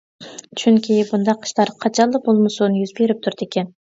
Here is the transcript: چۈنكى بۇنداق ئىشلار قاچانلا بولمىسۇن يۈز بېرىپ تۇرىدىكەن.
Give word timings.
چۈنكى 0.61 0.95
بۇنداق 1.09 1.43
ئىشلار 1.47 1.71
قاچانلا 1.85 2.21
بولمىسۇن 2.29 2.81
يۈز 2.81 2.97
بېرىپ 3.01 3.21
تۇرىدىكەن. 3.27 3.73